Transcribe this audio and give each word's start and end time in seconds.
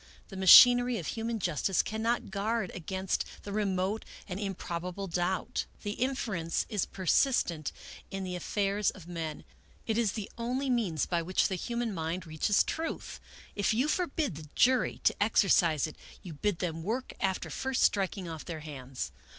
The 0.29 0.35
machinery 0.35 0.97
of 0.97 1.05
human 1.05 1.37
justice 1.37 1.83
cannot 1.83 2.31
guard 2.31 2.71
against 2.73 3.23
the 3.43 3.51
remote 3.53 4.03
and 4.27 4.39
im 4.39 4.55
probable 4.55 5.05
doubt. 5.05 5.65
The 5.83 5.91
inference 5.91 6.65
is 6.69 6.87
persistent 6.87 7.71
in 8.09 8.23
the 8.23 8.33
afifairs 8.35 8.89
of 8.95 9.05
men. 9.07 9.43
It 9.85 9.99
is 9.99 10.13
the 10.13 10.27
only 10.39 10.71
means 10.71 11.05
by 11.05 11.21
which 11.21 11.49
the 11.49 11.53
human 11.55 11.93
mind 11.93 12.25
reaches 12.25 12.61
the 12.63 12.71
truth. 12.71 13.19
If 13.55 13.75
you 13.75 13.87
forbid 13.87 14.37
the 14.37 14.49
jury 14.55 14.99
to 15.03 15.15
exercise 15.21 15.85
it, 15.85 15.97
you 16.23 16.33
bid 16.33 16.57
them 16.57 16.81
work 16.81 17.13
after 17.19 17.51
first 17.51 17.83
striking 17.83 18.25
ofT 18.27 18.45
their 18.47 18.61
hands. 18.61 19.11